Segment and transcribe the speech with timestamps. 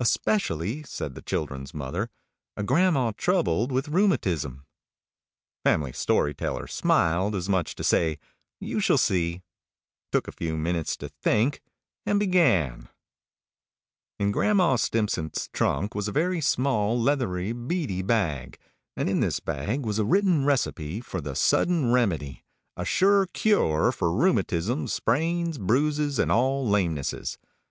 [0.00, 2.08] "Especially," said the children's mother,
[2.56, 4.64] "a grandma troubled with rheumatism."
[5.62, 8.18] Family Story Teller smiled, as much as to say,
[8.62, 9.42] "You shall see,"
[10.10, 11.60] took a few minutes to think,
[12.06, 12.88] and began:
[14.18, 18.58] In Grandma Stimpcett's trunk was a very small, leathery, beady bag,
[18.96, 22.42] and in this bag was a written recipe for the Sudden Remedy
[22.74, 27.36] a sure cure for rheumatism, sprains, bruises, and all lamenesses.